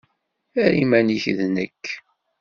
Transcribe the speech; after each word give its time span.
Err 0.63 0.73
iman-nnek 0.83 1.25
d 1.37 1.39
nekk. 1.55 1.85